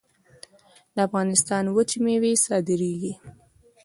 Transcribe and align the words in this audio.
د 0.95 0.97
افغانستان 1.07 1.63
وچې 1.75 1.97
میوې 2.05 2.31
صادرېدې 2.45 3.13